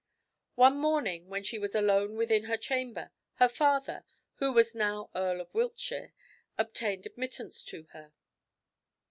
[0.55, 4.03] One morning, when she was alone within her chamber, her father,
[4.37, 6.11] who was now Earl of Wiltshire,
[6.57, 8.11] obtained admittance to her.